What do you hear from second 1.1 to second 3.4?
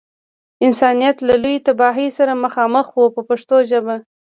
له لویې تباهۍ سره مخامخ و په